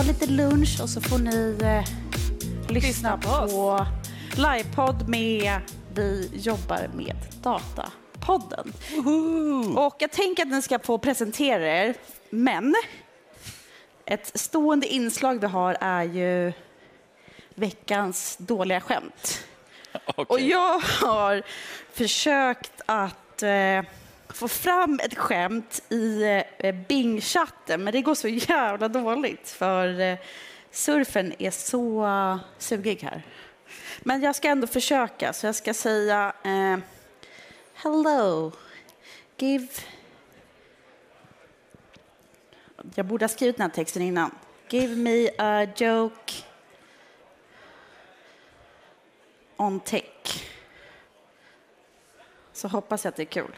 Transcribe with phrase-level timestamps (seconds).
[0.00, 1.84] ta lite lunch och så får ni eh,
[2.72, 3.86] lyssna på, på
[4.36, 5.60] livepodd med
[5.94, 8.72] Vi jobbar med data-podden.
[9.76, 11.94] Och jag tänker att ni ska få presentera er,
[12.30, 12.74] men
[14.04, 16.52] ett stående inslag vi har är ju
[17.54, 19.44] veckans dåliga skämt.
[20.06, 20.24] Okay.
[20.28, 21.42] Och jag har
[21.92, 23.82] försökt att eh,
[24.34, 30.00] få fram ett skämt i eh, eh, Bing-chatten, men det går så jävla dåligt för
[30.00, 30.18] eh,
[30.70, 32.08] surfen är så
[32.58, 33.22] sugig här.
[34.00, 36.78] Men jag ska ändå försöka, så jag ska säga eh,
[37.74, 38.52] Hello,
[39.36, 39.68] give...
[42.94, 44.34] Jag borde ha skrivit den här texten innan.
[44.68, 46.32] Give me a joke
[49.56, 50.44] on tech.
[52.52, 53.56] Så hoppas jag att det är kul.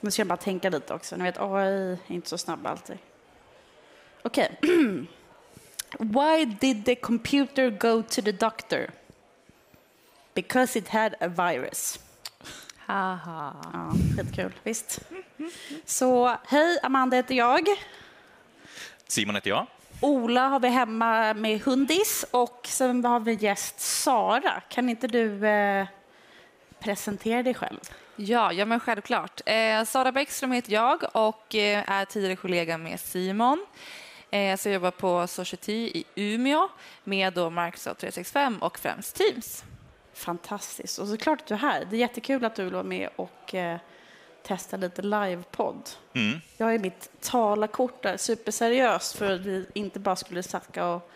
[0.00, 1.16] Nu ska jag bara tänka lite också.
[1.16, 2.98] Ni vet, AI är inte så snabb alltid.
[4.22, 4.58] Okej.
[4.62, 5.06] Okay.
[5.98, 8.90] Why did the computer go to the doctor?
[10.34, 11.98] Because it had a virus.
[12.76, 13.56] Haha.
[13.72, 15.00] Ja, skitkul, visst.
[15.84, 17.66] Så hej, Amanda heter jag.
[19.06, 19.66] Simon heter jag.
[20.00, 24.60] Ola har vi hemma med hundis och sen har vi gäst Sara.
[24.68, 25.86] Kan inte du eh,
[26.78, 27.80] presentera dig själv?
[28.16, 29.40] Ja, ja men självklart.
[29.46, 33.66] Eh, Sara Bäckström heter jag och eh, är tidigare kollega med Simon.
[34.30, 36.68] Eh, så jag jobbar på Society i Umeå
[37.04, 39.64] med då Microsoft 365 och främst Teams.
[40.14, 40.98] Fantastiskt.
[40.98, 41.86] Och såklart att du är här.
[41.90, 43.78] Det är jättekul att du vill vara med och eh,
[44.42, 45.90] testa lite livepodd.
[46.14, 46.40] Mm.
[46.56, 51.10] Jag är mitt talarkort där, superseriöst för att vi inte bara skulle snacka och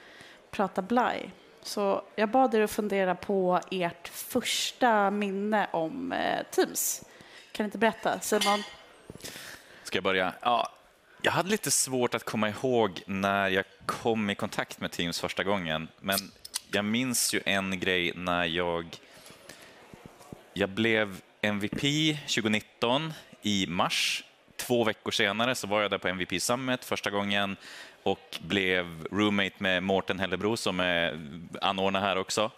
[0.51, 1.31] prata blaj.
[1.71, 7.05] Så jag bad er att fundera på ert första minne om eh, Teams.
[7.53, 8.21] Kan ni inte berätta?
[8.21, 8.63] Simon?
[9.83, 10.33] Ska jag börja?
[10.41, 10.73] Ja,
[11.23, 15.45] jag hade lite svårt att komma ihåg när jag kom i kontakt med Teams första
[15.45, 16.19] gången, men
[16.73, 18.87] jag minns ju en grej när jag,
[20.53, 21.81] jag blev MVP
[22.29, 23.13] 2019
[23.43, 24.25] i mars.
[24.67, 27.57] Två veckor senare så var jag där på MVP Summit första gången
[28.03, 31.21] och blev roommate med Mårten Hellebro som är
[31.61, 32.51] anordnare här också.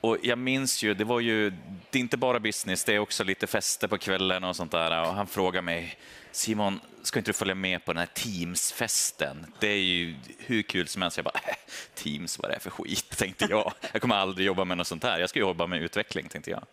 [0.00, 1.50] Och jag minns ju, det var ju,
[1.90, 5.00] det är inte bara business, det är också lite fester på kvällen och sånt där.
[5.00, 5.98] Och han frågade mig,
[6.32, 9.46] Simon, ska inte du följa med på den här Teams-festen?
[9.58, 11.16] Det är ju hur kul som helst.
[11.16, 11.54] Jag bara, äh,
[11.94, 13.72] Teams, vad är det för skit, tänkte jag.
[13.92, 15.18] Jag kommer aldrig jobba med något sånt här.
[15.18, 16.64] Jag ska jobba med utveckling, tänkte jag.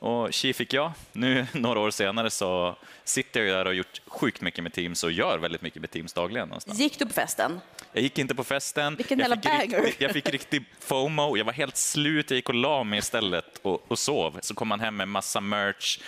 [0.00, 0.92] Och tji fick jag.
[1.12, 5.04] Nu, några år senare, så sitter jag där och har gjort sjukt mycket med Teams
[5.04, 6.48] och gör väldigt mycket med Teams dagligen.
[6.48, 6.78] Någonstans.
[6.78, 7.60] Gick du på festen?
[7.92, 8.96] Jag gick inte på festen.
[8.96, 9.82] Vilken jag fick, banger.
[9.82, 11.36] riktigt, jag fick riktig FOMO.
[11.36, 12.30] Jag var helt slut.
[12.30, 14.38] Jag gick och la mig istället och, och sov.
[14.42, 15.98] Så kom man hem med massa merch,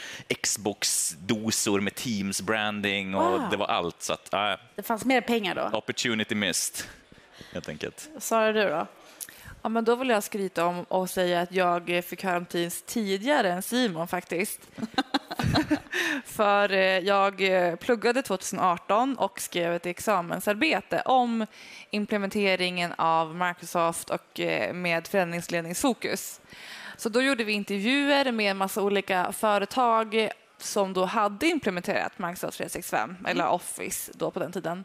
[0.43, 3.49] Xbox-dosor med Teams-branding och Wow.
[3.51, 4.03] det var allt.
[4.03, 5.79] Så att, äh, Det fanns mer pengar då?
[5.79, 6.87] opportunity missed,
[7.53, 8.09] helt enkelt.
[8.19, 8.87] Sara, du då?
[9.63, 12.83] Ja, men då vill jag skryta om och säga att jag fick höra om Teams
[12.83, 14.61] tidigare än Simon faktiskt.
[16.25, 21.47] För eh, jag eh, pluggade 2018 och skrev ett examensarbete om
[21.91, 26.41] implementeringen av Microsoft och eh, med förändringsledningsfokus.
[26.97, 32.57] Så då gjorde vi intervjuer med en massa olika företag som då hade implementerat Microsoft
[32.59, 34.85] 365, eller Office då på den tiden.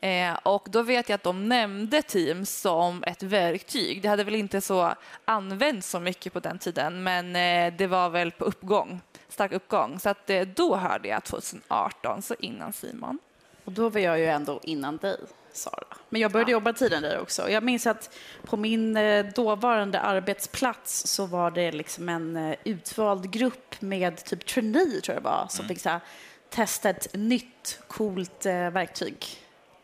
[0.00, 4.02] Eh, och då vet jag att de nämnde Teams som ett verktyg.
[4.02, 4.94] Det hade väl inte så
[5.24, 9.98] använts så mycket på den tiden, men eh, det var väl på uppgång, stark uppgång.
[9.98, 13.18] Så att, eh, då hörde jag 2018, så innan Simon.
[13.64, 15.16] Och då var jag ju ändå innan dig,
[15.52, 15.96] Sara.
[16.08, 17.50] Men jag började jobba tidigare än dig också.
[17.50, 18.16] Jag minns att
[18.46, 24.46] på min eh, dåvarande arbetsplats så var det liksom en eh, utvald grupp med typ
[24.46, 26.00] trainee, tror jag det var, som fick så här,
[26.48, 29.26] testa ett nytt coolt eh, verktyg.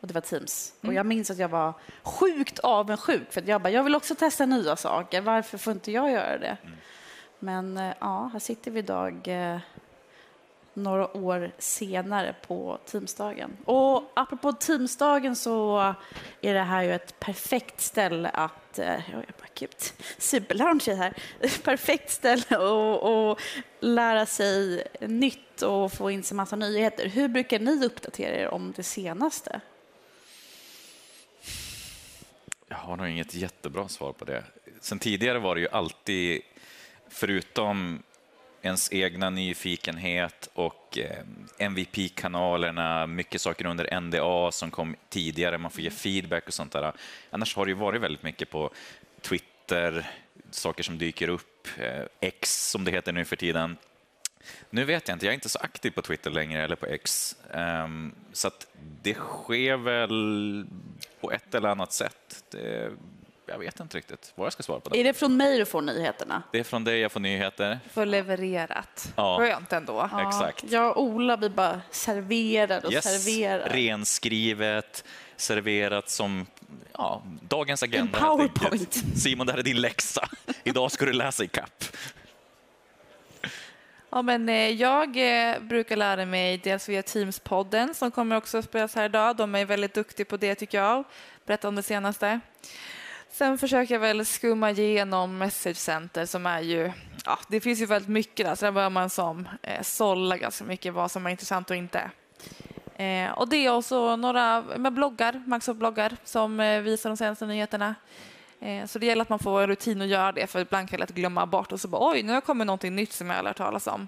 [0.07, 0.73] Och det var Teams.
[0.81, 1.73] Och jag minns att jag var
[2.03, 5.21] sjukt avundsjuk för att jag bara, jag vill också testa nya saker.
[5.21, 6.57] Varför får inte jag göra det?
[7.39, 9.59] Men eh, ja, här sitter vi idag eh,
[10.73, 13.57] några år senare på Teamsdagen.
[13.65, 15.77] Och apropå Teamsdagen så
[16.41, 18.79] är det här ju ett perfekt ställe att...
[18.79, 19.75] eh, Jag bara gud,
[20.17, 21.13] superlounge här.
[21.63, 23.39] Perfekt ställe att att
[23.79, 27.07] lära sig nytt och få in sig massa nyheter.
[27.07, 29.61] Hur brukar ni uppdatera er om det senaste?
[32.67, 34.43] Jag har nog inget jättebra svar på det.
[34.81, 36.41] Sen tidigare var det ju alltid,
[37.09, 38.03] förutom
[38.61, 41.23] ens egna nyfikenhet och eh,
[41.57, 46.93] MVP-kanalerna, mycket saker under NDA som kom tidigare, man får ge feedback och sånt där.
[47.29, 48.69] Annars har det ju varit väldigt mycket på
[49.21, 50.09] Twitter,
[50.51, 53.77] saker som dyker upp, eh, X som det heter nu för tiden.
[54.69, 57.35] Nu vet jag inte, jag är inte så aktiv på Twitter längre eller på X.
[57.51, 58.67] Um, så att
[59.01, 60.65] det sker väl
[61.21, 62.43] på ett eller annat sätt.
[62.51, 62.91] Det,
[63.45, 64.99] jag vet inte riktigt vad jag ska svara på det.
[64.99, 66.43] Är det från mig du får nyheterna?
[66.51, 67.79] Det är från dig jag får nyheter.
[67.93, 69.13] Får levererat.
[69.15, 69.37] Ja.
[69.39, 70.09] Skönt ändå.
[70.11, 70.27] Ja.
[70.27, 70.71] Exakt.
[70.71, 73.69] Jag och Ola, vi bara serverar och Yes, serverar.
[73.69, 75.03] renskrivet,
[75.35, 76.45] serverat som
[76.93, 78.19] ja, dagens agenda.
[78.19, 79.03] En PowerPoint.
[79.17, 80.29] Simon, det här är din läxa.
[80.63, 81.83] Idag ska du läsa i kapp.
[84.17, 88.65] Ja, men, eh, jag eh, brukar lära mig dels via Teams-podden som kommer också att
[88.65, 89.35] spelas här idag.
[89.35, 91.03] De är väldigt duktiga på det tycker jag.
[91.45, 92.39] Berätta om det senaste.
[93.29, 96.91] Sen försöker jag väl skumma igenom Message Center som är ju,
[97.25, 100.65] ja, det finns ju väldigt mycket där så där börjar man som eh, sålla ganska
[100.65, 102.11] mycket vad som är intressant och inte.
[102.95, 107.95] Eh, och det är också några med bloggar, Microsoft-bloggar som eh, visar de senaste nyheterna.
[108.59, 110.99] Eh, så det gäller att man får en rutin att göra det för ibland kan
[110.99, 113.37] jag lätt glömma bort och så bara oj, nu har kommit någonting nytt som jag
[113.37, 114.07] aldrig hört talas om.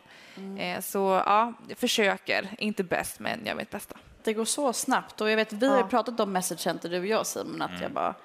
[0.60, 3.96] Eh, så ja, jag försöker, inte bäst men jag mitt bästa.
[4.24, 7.00] Det går så snabbt och jag vet, vi har ju pratat om Message Center du
[7.00, 8.16] och jag Simon, att jag bara,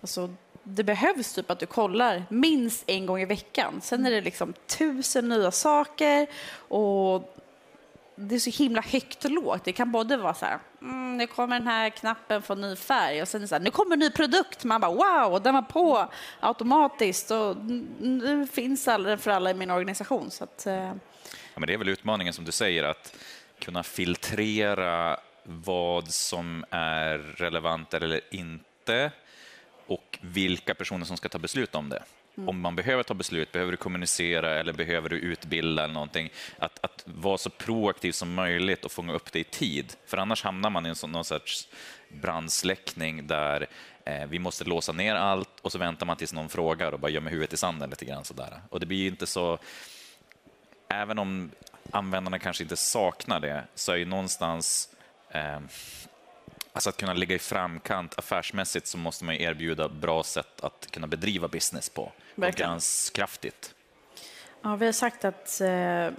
[0.00, 3.80] alltså det behövs typ att du kollar minst en gång i veckan.
[3.82, 6.26] Sen är det liksom tusen nya saker
[6.68, 7.34] och
[8.18, 9.64] det är så himla högt och lågt.
[9.64, 13.22] Det kan både vara så här, mm, nu kommer den här knappen få ny färg
[13.22, 14.64] och sen så här, nu kommer en ny produkt.
[14.64, 17.56] Man bara wow, den var på automatiskt och
[18.00, 20.30] nu finns den för alla i min organisation.
[20.30, 20.92] Så att, eh,
[21.54, 23.16] Ja, men det är väl utmaningen som du säger, att
[23.58, 29.10] kunna filtrera vad som är relevant eller inte
[29.86, 32.02] och vilka personer som ska ta beslut om det.
[32.46, 36.30] Om man behöver ta beslut, behöver du kommunicera eller behöver du utbilda eller någonting.
[36.58, 39.94] Att, att vara så proaktiv som möjligt och fånga upp det i tid.
[40.06, 41.68] För annars hamnar man i en sån, någon sorts
[42.08, 43.66] brandsläckning där
[44.04, 47.10] eh, vi måste låsa ner allt och så väntar man tills någon frågar och bara
[47.10, 48.60] gömmer huvudet i sanden lite grann sådär.
[48.68, 49.58] Och det blir ju inte så
[50.88, 51.50] även om
[51.90, 54.88] användarna kanske inte saknar det, så är ju någonstans
[55.30, 55.60] eh,
[56.72, 60.88] Alltså att kunna ligga i framkant affärsmässigt så måste man ju erbjuda bra sätt att
[60.90, 62.12] kunna bedriva business på.
[62.36, 63.74] Konkurrenskraftigt.
[64.62, 66.10] Ja, vi har sagt att eh,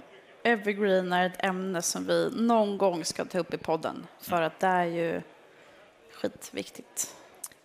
[0.42, 4.06] evergreen är ett ämne som vi någon gång ska ta upp i podden.
[4.20, 5.22] För att det är ju
[6.12, 7.16] skitviktigt.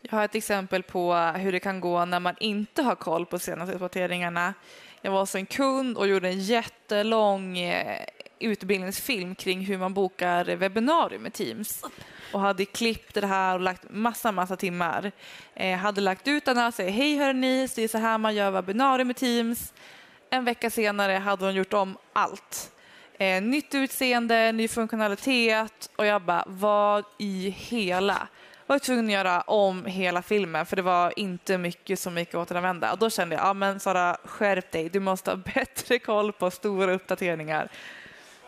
[0.01, 3.39] Jag har ett exempel på hur det kan gå när man inte har koll på
[3.39, 4.53] senaste uppdateringarna.
[5.01, 8.05] Jag var hos en kund och gjorde en jättelång eh,
[8.39, 11.83] utbildningsfilm kring hur man bokar webbinarium med Teams
[12.31, 15.11] och hade klippt det här och lagt massa, massa timmar.
[15.53, 18.35] Eh, hade lagt ut den här och säger hej hörni, det är så här man
[18.35, 19.73] gör webbinarium med Teams.
[20.29, 22.71] En vecka senare hade hon gjort om allt.
[23.17, 28.27] Eh, nytt utseende, ny funktionalitet och jag bara, vad i hela?
[28.67, 32.29] Jag var tvungen att göra om hela filmen för det var inte mycket som gick
[32.29, 32.91] att återanvända.
[32.91, 36.51] Och då kände jag, ja men Sara, skärp dig, du måste ha bättre koll på
[36.51, 37.69] stora uppdateringar.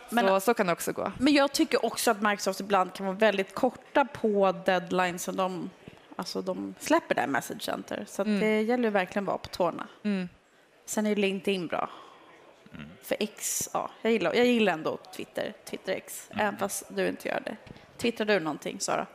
[0.10, 1.12] Men- så, så kan det också gå.
[1.18, 5.70] Men jag tycker också att Microsoft ibland kan vara väldigt korta på deadlines som de,
[6.16, 8.06] alltså de släpper där Message Center.
[8.08, 9.88] Så att det gäller ju verkligen att vara på tårna.
[10.04, 10.30] Mm.
[10.86, 11.90] Sen är ju LinkedIn bra.
[13.04, 17.28] För X, ja, jag gillar, jag gillar ändå Twitter, Twitter X, även fast du inte
[17.28, 17.58] gör det.
[17.98, 19.06] Twittrar du någonting, Sara?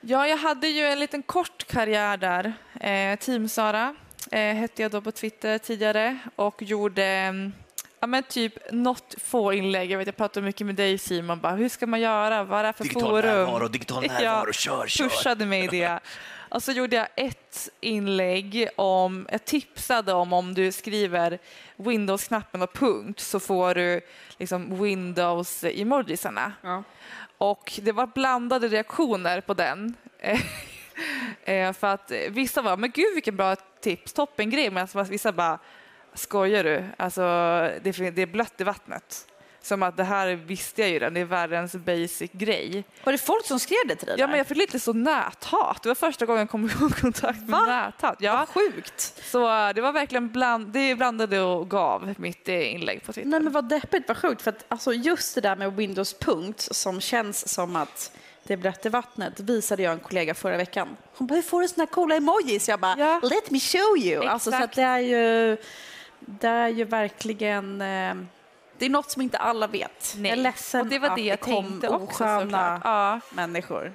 [0.00, 2.52] Ja, jag hade ju en liten kort karriär där.
[2.80, 3.94] Eh, Team Sara
[4.30, 7.52] eh, hette jag då på Twitter tidigare och gjorde mm,
[8.00, 9.90] ja, men typ något få inlägg.
[9.90, 12.44] Jag, vet, jag pratade mycket med dig Simon, bara, hur ska man göra?
[12.44, 13.72] Vad är det för forum?
[13.72, 16.00] digital närvaro, kör, pushade mig i det.
[16.50, 21.38] Och så gjorde jag ett inlägg om, jag tipsade om om du skriver
[21.76, 24.00] Windows-knappen och punkt så får du
[24.38, 26.52] liksom Windows-emojisarna.
[26.62, 26.82] Ja.
[27.38, 29.94] Och det var blandade reaktioner på den.
[31.44, 34.70] Eh, För att vissa var, men gud vilken bra tips, toppen grej.
[34.70, 35.58] Men vissa bara,
[36.14, 36.84] skojar du?
[36.96, 37.20] Alltså,
[37.82, 39.26] det, det är blött i vattnet.
[39.62, 42.84] Som att det här visste jag ju redan, det är världens basic grej.
[43.04, 44.14] Var det folk som skrev det till dig?
[44.18, 44.30] Ja, där?
[44.30, 45.82] men jag fick lite så näthat.
[45.82, 47.66] Det var första gången jag kom i kontakt med Va?
[47.66, 48.16] näthat.
[48.20, 49.14] Ja, Vad sjukt.
[49.24, 53.30] så det var verkligen bland, det blandade och gav mitt eh, inlägg på Twitter.
[53.30, 54.42] Nej men vad deppigt, vad sjukt.
[54.42, 58.12] För att alltså, just det där med Windows punkt som känns som att
[58.42, 60.96] det är blött i vattnet visade jag en kollega förra veckan.
[61.14, 62.68] Hon bara, hur får du såna här coola emojis?
[62.68, 63.20] Jag bara, Ja.
[63.22, 64.26] let me show you.
[64.26, 64.76] Alltså, så att Exakt.
[64.76, 65.56] det är ju,
[66.20, 68.14] det är ju verkligen, eh,
[68.78, 70.14] det är något som inte alla vet.
[70.16, 72.80] Jag är ledsen och det var det jag kom tänkte också osköna.
[72.84, 73.92] Ja, människor.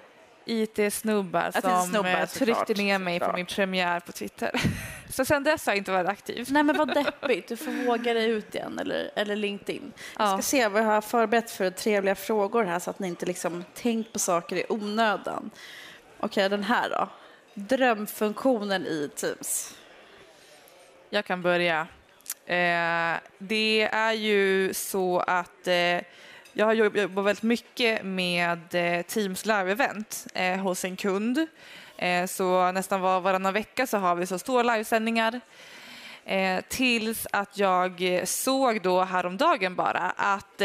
[0.48, 3.36] IT-snubbar är som snubbar, eh, tryckte ner mig på såklart.
[3.38, 4.52] min premiär på Twitter.
[5.10, 6.48] Så sen dess har jag inte varit aktiv.
[6.52, 9.92] Nej men vad deppigt, du får våga dig ut igen eller, eller LinkedIn.
[10.18, 10.34] Jag Ja.
[10.38, 13.64] ska se vad jag har förberett för trevliga frågor här så att ni inte liksom
[13.74, 15.50] tänkt på saker i onödan.
[16.20, 17.10] Okej, den här då.
[17.54, 19.76] Drömfunktionen i Teams.
[21.10, 21.88] Jag kan börja.
[22.46, 26.02] Eh, det är ju så att eh,
[26.58, 31.48] jag har jobbat väldigt mycket med eh, Teams live-event eh, hos en kund.
[31.98, 35.42] Eh, så nästan var, varannan vecka så har vi så stora livesändningar.
[36.68, 40.58] Tills att jag såg då häromdagen bara att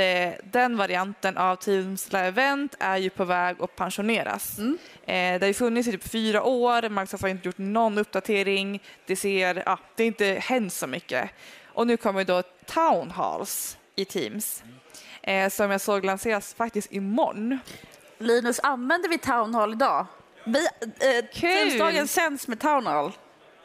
[0.42, 4.58] den varianten av Teams Live Event är ju på väg att pensioneras.
[4.58, 4.78] Mm.
[5.06, 9.16] Det har ju funnits i typ fyra år, Microsoft har inte gjort någon uppdatering, det,
[9.16, 11.30] ser, ja, det har inte hänt så mycket.
[11.74, 14.62] Och nu kommer då Town Halls i Teams
[15.22, 17.58] eh, som jag såg lanseras faktiskt imorgon.
[18.18, 20.06] Linus, använder vi Town Hall idag?
[20.44, 23.12] Vi, eh, Teamsdagen sänds med Town Hall.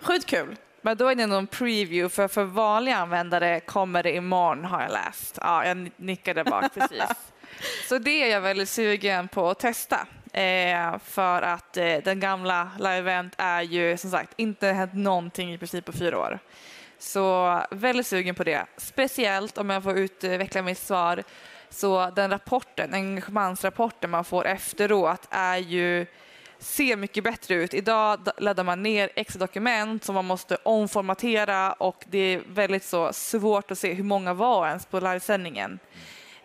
[0.02, 0.56] Sjukt kul.
[0.82, 4.92] Men då är det någon preview, för för vanliga användare kommer det imorgon har jag
[4.92, 5.38] läst.
[5.42, 7.04] Ja, jag nickade bak precis.
[7.90, 10.08] Så det är jag väldigt sugen på att testa.
[10.34, 15.54] Eh, för att eh, den gamla Live Event är ju som sagt inte hänt någonting
[15.54, 16.40] i princip på fyra år.
[17.00, 18.66] Så väldigt sugen på det.
[18.78, 21.24] Speciellt om jag får utveckla mitt svar.
[21.70, 26.06] Så den rapporten, engagemangsrapporten man får efteråt är ju
[26.60, 27.74] ser mycket bättre ut.
[27.74, 33.14] Idag laddar man ner extra dokument som man måste omformatera och det är väldigt så
[33.14, 35.80] svårt att se hur många var ens på livesändningen.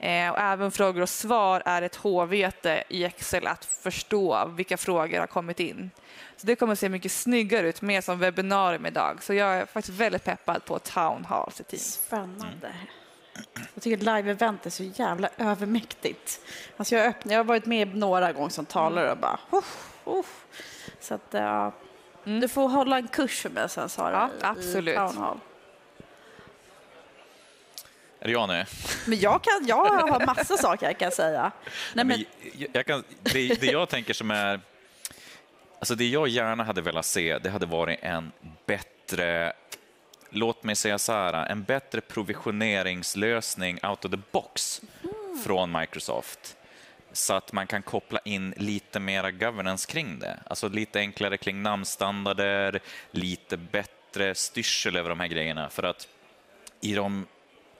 [0.03, 5.19] Eh, och även frågor och svar är ett hårvete i Excel att förstå vilka frågor
[5.21, 5.91] har kommit in.
[6.37, 9.23] Så det kommer att se mycket snyggare ut, mer som webbinarium idag.
[9.23, 11.81] Så jag är faktiskt väldigt peppad på Town Hall i team.
[11.81, 12.75] Spännande.
[13.75, 16.41] Jag tycker live-event är så jävla övermäktigt.
[16.77, 19.39] Alltså jag, öppnar, jag har varit med några gånger som talare och bara...
[19.53, 20.25] Uh, uh.
[21.01, 21.71] Så att, uh,
[22.25, 22.41] mm.
[22.41, 24.95] Du får hålla en kurs för mig sen, Sara, ja, absolut.
[24.95, 25.41] i Town Hall.
[28.21, 28.65] Är det jag nu?
[29.07, 31.53] Men jag, kan, jag har massa saker jag kan säga.
[31.95, 32.25] Nej, men...
[32.73, 34.61] jag kan, det, det jag tänker som är
[35.81, 38.33] Alltså det jag gärna hade velat se, det hade varit en
[38.67, 39.53] bättre,
[40.31, 45.43] låt mig säga så här, en bättre provisioneringslösning out of the box mm.
[45.45, 46.57] från Microsoft
[47.13, 50.39] så att man kan koppla in lite mera governance kring det.
[50.47, 55.71] Alltså lite enklare kring namnstandarder, lite bättre styrsel över de här grejerna.
[55.71, 56.09] För att
[56.81, 57.27] i de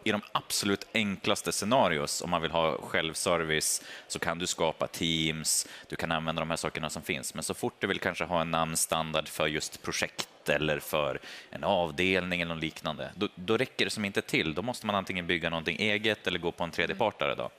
[0.05, 5.69] i de absolut enklaste scenarios, om man vill ha självservice, så kan du skapa teams,
[5.89, 7.35] du kan använda de här sakerna som finns.
[7.35, 11.65] Men så fort du vill kanske ha en namnstandard för just projekt eller för en
[11.65, 14.55] avdelning eller något liknande, då, då räcker det som inte till.
[14.55, 17.35] Då måste man antingen bygga någonting eget eller gå på en tredjepartare.
[17.35, 17.51] Då.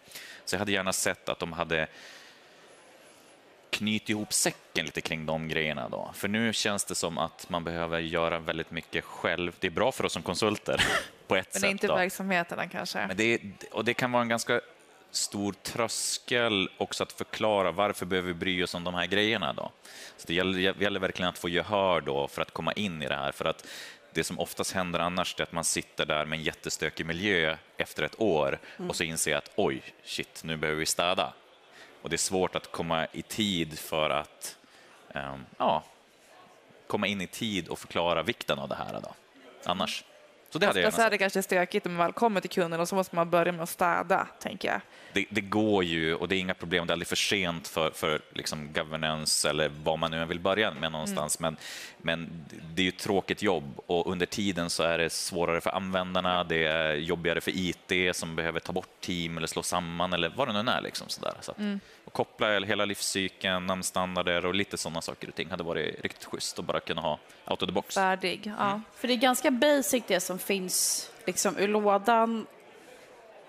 [0.45, 1.87] Så jag hade gärna sett att de hade
[3.69, 5.89] knyt ihop säcken lite kring de grejerna.
[5.89, 6.11] Då.
[6.13, 9.55] För nu känns det som att man behöver göra väldigt mycket själv.
[9.59, 10.83] Det är bra för oss som konsulter
[11.31, 11.61] på ett sätt.
[11.61, 13.07] Men inte verksamheterna kanske?
[13.07, 14.61] Men det, och det kan vara en ganska
[15.11, 19.53] stor tröskel också att förklara varför behöver vi bry oss om de här grejerna.
[19.53, 19.71] Då?
[20.17, 23.15] Så det gäller, gäller verkligen att få gehör då för att komma in i det
[23.15, 23.31] här.
[23.31, 23.67] För att
[24.13, 28.03] det som oftast händer annars är att man sitter där med en jättestökig miljö efter
[28.03, 28.89] ett år mm.
[28.89, 31.33] och så inser att oj, shit, nu behöver vi städa.
[32.01, 34.57] Och det är svårt att komma i tid för att
[35.15, 35.83] um, ja,
[36.87, 38.99] komma in i tid och förklara vikten av det här.
[39.03, 39.13] Då.
[39.65, 40.03] Annars.
[40.51, 42.87] Så det hade jag är det kanske stökigt när man väl kommer till kunden och
[42.87, 44.81] så måste man börja med att städa, tänker jag.
[45.13, 46.87] Det, det går ju och det är inga problem.
[46.87, 50.73] Det är aldrig för sent för, för liksom governance eller vad man nu vill börja
[50.73, 51.39] med någonstans.
[51.39, 51.55] Mm.
[51.97, 55.61] Men, men det är ju ett tråkigt jobb och under tiden så är det svårare
[55.61, 56.43] för användarna.
[56.43, 60.47] Det är jobbigare för IT som behöver ta bort team eller slå samman eller vad
[60.47, 60.81] det nu är.
[60.81, 61.33] Liksom sådär.
[61.41, 61.79] Så att, mm.
[62.05, 66.59] och koppla hela livscykeln, namnstandarder och lite sådana saker och ting hade varit riktigt schysst
[66.59, 67.95] att bara kunna ha out of the box.
[67.95, 68.69] Färdig, ja.
[68.69, 68.83] Mm.
[68.95, 72.45] För det är ganska basic det som finns liksom ur lådan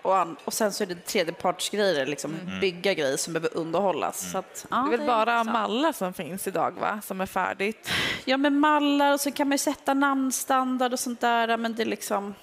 [0.03, 2.59] och, an, och sen så är det tredjepartsgrejer, liksom mm.
[2.59, 4.21] bygga grejer som behöver underhållas.
[4.21, 4.31] Mm.
[4.31, 7.01] Så att, ja, det är väl bara är mallar som finns idag, va?
[7.03, 7.89] Som är färdigt?
[8.25, 11.85] Ja, med mallar och så kan man sätta namnstandard och sånt där, men det är
[11.85, 12.33] liksom...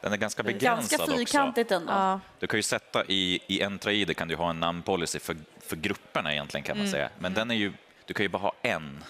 [0.00, 1.80] Den är ganska begränsad ganska fyrkantigt också.
[1.80, 1.92] Ändå.
[1.92, 2.20] Ja.
[2.38, 6.32] Du kan ju sätta i, i Entra-ID kan du ha en namnpolicy för, för grupperna
[6.32, 6.92] egentligen kan man mm.
[6.92, 7.72] säga, men den är ju,
[8.06, 9.04] du kan ju bara ha en.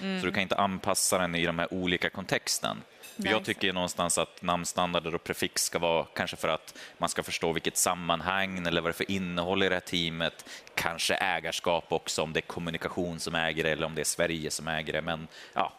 [0.00, 0.20] Mm.
[0.20, 2.82] Så du kan inte anpassa den i de här olika kontexten.
[3.16, 3.30] Nice.
[3.30, 7.52] Jag tycker någonstans att namnstandarder och prefix ska vara kanske för att man ska förstå
[7.52, 10.44] vilket sammanhang eller vad det är för innehåll i det här teamet.
[10.74, 14.50] Kanske ägarskap också, om det är kommunikation som äger det eller om det är Sverige
[14.50, 15.02] som äger det.
[15.02, 15.72] Men ja.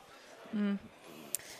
[0.53, 0.77] Mm.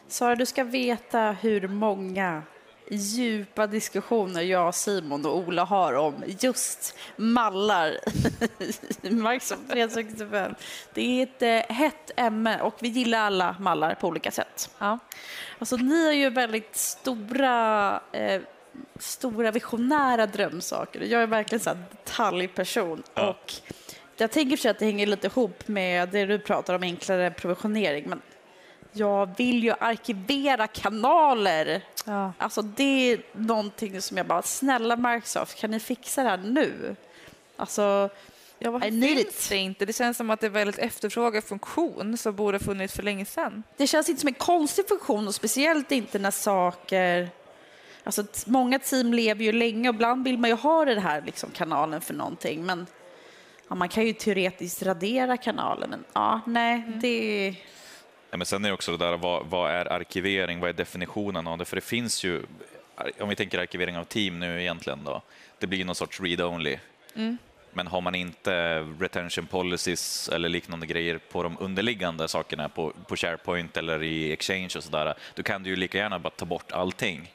[0.07, 2.43] Sara, du ska veta hur många
[2.89, 7.98] djupa diskussioner jag, Simon och Ola har om just mallar
[9.01, 10.56] Microsoft 365.
[10.94, 14.70] Det är ett eh, hett ämne och vi gillar alla mallar på olika sätt.
[14.79, 15.00] Ja.
[15.60, 18.41] Alltså, ni är ju väldigt stora, eh,
[19.00, 21.01] stora visionära drömsaker.
[21.01, 23.03] Jag är verkligen en detaljperson.
[23.13, 23.29] Ja.
[23.29, 23.53] Och
[24.17, 28.10] jag tänker för att det hänger lite ihop med det du pratar om, enklare provisionering.
[28.10, 28.22] Men
[28.98, 31.82] jag vill ju arkivera kanaler.
[32.06, 32.34] Ja.
[32.38, 36.96] Alltså det är någonting som jag bara, snälla Microsoft, kan ni fixa det här nu?
[37.56, 38.10] Alltså,
[38.60, 39.50] Ja, varför I need finns it.
[39.50, 39.86] det inte?
[39.86, 43.25] Det känns som att det är väldigt efterfrågad funktion som borde ha funnits för länge
[43.25, 43.63] sedan.
[43.77, 47.30] det känns inte som en konstig funktion och speciellt inte när saker...
[48.04, 51.50] Alltså många team lever ju länge och ibland vill man ju ha den här liksom,
[51.51, 52.88] kanalen för någonting men
[53.68, 57.56] ja, man kan ju teoretiskt radera kanalen men ja, nej, det...
[58.31, 60.60] Ja, men sen är det också det där, vad, vad är arkivering?
[60.60, 61.65] Vad är definitionen av det?
[61.65, 62.43] För det finns ju,
[63.19, 65.22] om vi tänker arkivering av team nu egentligen då,
[65.60, 66.77] det blir någon sorts read-only.
[67.74, 73.15] Men har man inte retention policies eller liknande grejer på de underliggande sakerna på, på
[73.15, 76.72] SharePoint eller i Exchange och sådär, då kan du ju lika gärna bara ta bort
[76.72, 77.34] allting.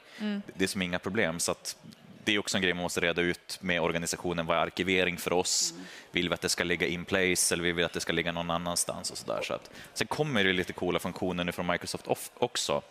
[0.55, 1.39] Det är som inga problem.
[1.39, 1.77] Så att
[2.23, 4.45] det är också en grej man måste reda ut med organisationen.
[4.45, 5.73] Vad är arkivering för oss?
[6.11, 8.31] Vill vi att det ska ligga in place eller vill vi att det ska ligga
[8.31, 9.11] någon annanstans?
[9.11, 9.41] och så där.
[9.41, 12.81] Så att, Sen kommer det lite coola funktioner nu från Microsoft också.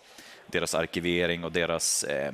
[0.47, 2.33] Deras arkivering och deras eh,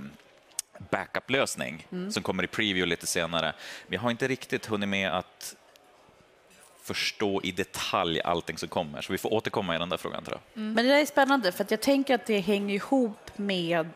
[0.90, 3.54] backup-lösning som kommer i preview lite senare.
[3.86, 5.56] Men jag har inte riktigt hunnit med att
[6.82, 10.38] förstå i detalj allting som kommer, så vi får återkomma i den där frågan tror
[10.52, 10.62] jag.
[10.62, 13.88] Men det där är spännande för jag tänker att det hänger ihop med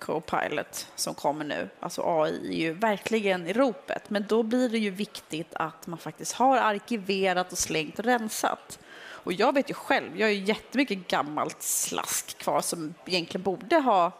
[0.00, 1.68] Copilot som kommer nu.
[1.80, 4.10] Alltså AI är ju verkligen i ropet.
[4.10, 8.78] Men då blir det ju viktigt att man faktiskt har arkiverat och slängt och rensat.
[9.22, 13.76] Och jag vet ju själv, jag har ju jättemycket gammalt slask kvar som egentligen borde
[13.76, 14.12] ha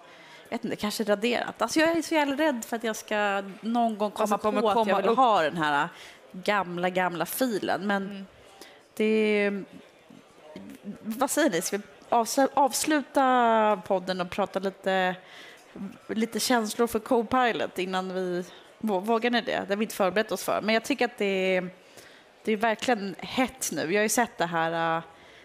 [0.50, 1.62] vet inte, kanske raderat.
[1.62, 4.68] Alltså jag är så jävla rädd för att jag ska någon gång komma Alltså på
[4.68, 5.16] att komma jag vill upp.
[5.16, 5.88] ha den här
[6.32, 7.86] gamla, gamla filen.
[7.86, 8.26] Men
[8.96, 9.50] det
[11.02, 11.62] vad säger ni?
[11.62, 15.14] Ska vi avsl- avsluta podden och prata lite,
[16.06, 18.44] lite känslor för Copilot innan vi...
[18.80, 19.52] vå- Vågar ni det?
[19.52, 20.60] Det har vi inte förberett oss för.
[20.62, 21.68] Men jag tycker att det är,
[22.44, 23.80] det är verkligen hett nu.
[23.92, 25.02] Jag har ju sett det här uh,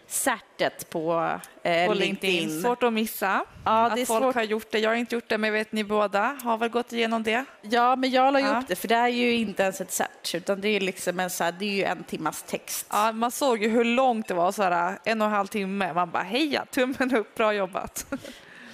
[0.08, 1.30] certet på,
[1.64, 2.32] eh, På LinkedIn.
[2.40, 2.62] LinkedIn.
[2.62, 3.46] Svårt att missa.
[3.66, 4.36] Ja, att det är folk svårt.
[4.36, 4.80] har gjort det.
[4.80, 7.46] Jag har inte gjort det, men vet ni båda har väl gått igenom det.
[7.62, 8.60] Ja, men jag la ju Ja.
[8.60, 11.30] upp det, för det är ju inte ens ett cert, utan det är, liksom en,
[11.30, 12.88] så här, det är ju en timmas text.
[12.92, 15.94] Ja, man såg ju hur långt det var, så här, en och en halv timme.
[15.94, 18.06] Man bara heja, tummen upp, bra jobbat.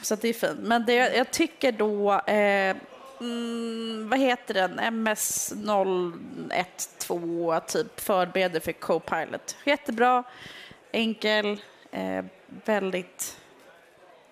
[0.02, 0.60] Så det är fint.
[0.60, 2.76] Men det, jag tycker då, eh,
[3.20, 9.56] mm, vad heter den, MS012 typ förbereder för Copilot.
[9.66, 10.24] Jättebra,
[10.92, 11.62] enkel,
[11.92, 12.26] eh,
[12.66, 13.38] väldigt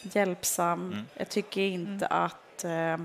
[0.01, 0.95] hjälpsam.
[1.13, 2.97] Jag tycker inte att eh,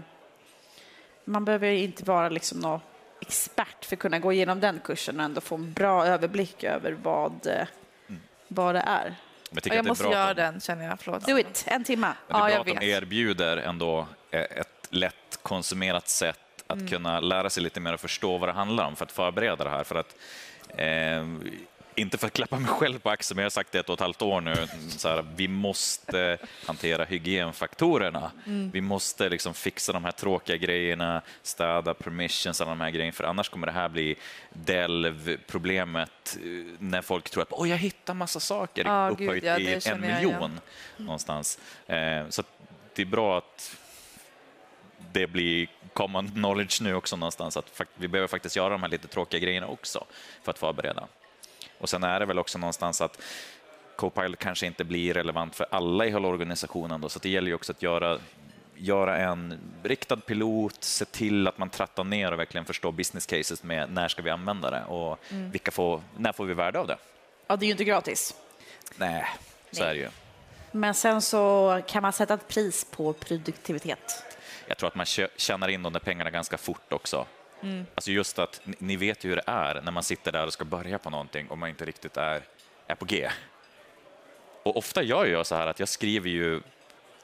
[1.24, 2.80] man behöver inte vara liksom någon
[3.20, 6.96] expert för att kunna gå igenom den kursen och ändå få en bra överblick över
[7.02, 7.66] vad, eh,
[8.48, 9.14] vad det är.
[9.54, 11.00] Men jag jag att det är måste göra den, känner jag.
[11.00, 11.26] Förlåt.
[11.26, 12.06] Do it, en timme.
[12.28, 16.38] men det är Ja, bra jag att de erbjuder ändå eh, ett lätt konsumerat sätt
[16.66, 16.88] att Mm.
[16.88, 19.70] kunna lära sig lite mer och förstå vad det handlar om för att förbereda det
[19.70, 19.84] här.
[19.84, 20.16] För att,
[20.68, 21.24] eh,
[21.94, 23.94] inte för att klappa mig själv på axeln, men jag har sagt det ett och
[23.94, 24.54] ett halvt år nu.
[24.88, 28.32] Så här, vi måste hantera hygienfaktorerna.
[28.46, 28.70] Mm.
[28.70, 33.24] Vi måste liksom fixa de här tråkiga grejerna, städa permissions, alla de här grejerna, för
[33.24, 34.16] annars kommer det här bli
[34.52, 39.54] delv-problemet eh, när folk tror att Åh, jag hittar massa saker Ja, gud, upphöjt ja,
[39.54, 40.60] det i en känner jag miljon igen.
[40.96, 41.58] någonstans.
[41.86, 42.42] Eh, så
[42.94, 43.76] det är bra att
[45.12, 49.08] det blir common knowledge nu också någonstans, att vi behöver faktiskt göra de här lite
[49.08, 50.04] tråkiga grejerna också
[50.42, 51.08] för att förbereda.
[51.78, 53.20] Och sen är det väl också någonstans att
[53.96, 57.54] Copilot kanske inte blir relevant för alla i hela organisationen då, så det gäller ju
[57.54, 58.18] också att göra
[58.76, 63.62] göra en riktad pilot, se till att man trattar ner och verkligen förstår business cases
[63.62, 66.96] med när ska vi använda det och vilka får, när får vi värde av det?
[67.46, 68.34] Ja, det är ju inte gratis.
[68.96, 69.26] Nej,
[69.70, 70.08] så är det ju.
[70.72, 74.24] Men sen så kan man sätta ett pris på produktivitet.
[74.66, 75.06] Jag tror att man
[75.36, 77.26] tjänar in de där pengarna ganska fort också.
[77.94, 80.64] Alltså just att ni- vet ju hur det är när man sitter där och ska
[80.64, 82.42] börja på någonting och man inte riktigt är,
[82.86, 83.30] är på G.
[84.62, 86.60] Och ofta gör jag så här att jag skriver ju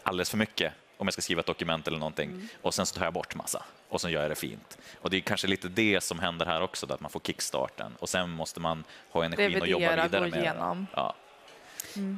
[0.02, 3.04] alldeles för mycket om jag ska skriva ett dokument eller någonting och sen så tar
[3.04, 4.78] jag bort massa och sen gör jag det fint.
[5.00, 8.08] Och det är kanske lite det som händer här också, att man får kickstarten och
[8.08, 10.38] sen måste man ha energin och jobba Revidera, vidare med det.
[10.38, 10.86] igenom.
[10.94, 11.14] Ja.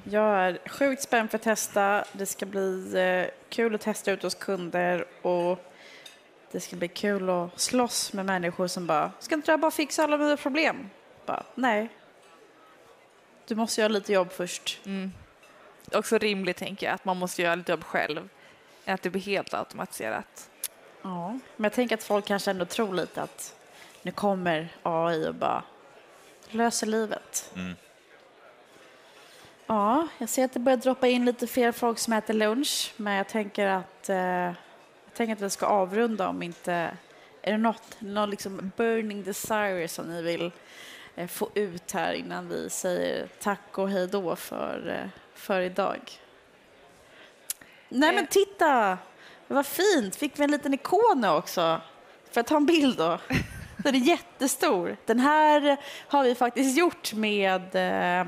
[0.05, 2.05] Jag är sjukt spänd för att testa.
[2.13, 5.72] Det ska bli eh, kul att testa ut hos kunder och
[6.53, 10.05] det ska bli kul att slåss med människor som bara, ska inte jag bara fixa
[10.05, 10.91] alla mina problem?
[11.27, 11.89] Bara, nej.
[13.47, 14.81] Du måste göra lite jobb först.
[15.95, 18.29] Också rimligt, tänker jag, att man måste göra lite jobb själv.
[18.85, 20.51] Att det blir helt automatiserat.
[21.03, 21.39] Ja.
[21.57, 23.55] Men jag tänker att folk kanske ändå tror lite att
[24.03, 25.63] nu kommer AI och bara
[26.49, 27.53] löser livet.
[27.57, 27.75] Mm.
[29.67, 33.15] Ja, jag ser att det börjar droppa in lite fler folk som äter lunch, men
[33.15, 34.53] jag tänker att, eh,
[35.15, 36.97] tänker att vi ska avrunda om inte...
[37.43, 40.51] Är det något, någon liksom burning desire som ni vill
[41.17, 46.01] eh, få ut här innan vi säger tack och hej då för, eh, för idag.
[47.89, 48.99] Nej men titta!
[49.49, 50.17] Vad fint!
[50.17, 51.81] Fick vi en liten ikon nu också?
[52.25, 53.19] Får jag ta en bild då?
[53.77, 54.97] Den är jättestor.
[55.07, 55.77] Den här
[56.09, 58.27] har vi faktiskt gjort med eh,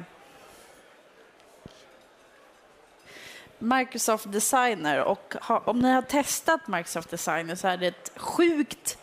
[3.59, 8.99] Microsoft Designer och ha, om ni har testat Microsoft Designer så är det ett sjukt,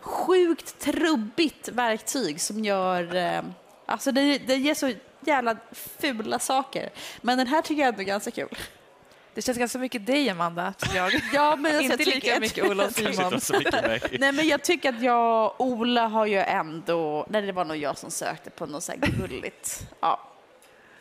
[0.00, 3.42] sjukt trubbigt verktyg som gör, eh,
[3.86, 6.90] alltså det, det ger så jävla fula saker.
[7.20, 8.58] Men den här tycker jag ändå är ganska kul.
[9.34, 10.74] Det känns ganska mycket dig, Amanda.
[10.94, 11.12] Jag.
[11.32, 13.32] Ja, men alltså, Inte jag lika mycket Olof Kanske Simon.
[13.32, 14.00] inte så mycket mig.
[14.20, 17.26] Nej, men jag tycker att jag och Ola har ju ändå...
[17.28, 19.86] Nej, det var nog jag som sökte på något så här gulligt.
[20.00, 20.32] Ja.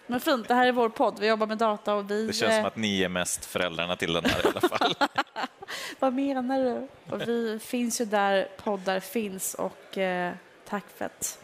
[0.08, 1.20] Men fint, det här är vår podd.
[1.20, 2.28] Vi jobbar med data och vi...
[2.28, 4.96] Det känns som eh, att ni är mest föräldrarna till den här i alla fall.
[6.00, 6.88] Vad menar du?
[7.16, 10.34] Och vi finns ju där poddar finns och eh,
[10.70, 11.40] tack för att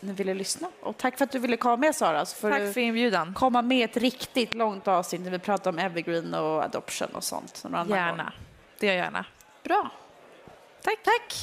[0.00, 0.68] ni ville lyssna.
[0.80, 2.26] Och tack för att du ville komma med Sara.
[2.26, 3.34] Så får Tack för inbjudan.
[3.34, 7.62] komma med ett riktigt långt avsnitt när vi pratar om evergreen och adoption och sånt.
[7.66, 7.96] annan gång.
[7.96, 8.32] Gärna.
[8.78, 9.24] Det gör jag gärna.
[9.64, 9.90] Bra.
[10.82, 10.98] Tack.
[11.04, 11.34] Tack.